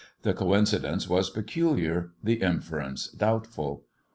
[0.23, 3.85] The coincidence was peculiar, a the inference doubtful.